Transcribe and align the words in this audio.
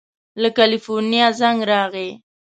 له 0.41 0.49
کلیفورنیا 0.57 1.27
زنګ 1.39 1.59
راغی. 1.71 2.09